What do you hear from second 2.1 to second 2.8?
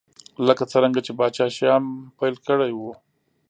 پیل کړی و.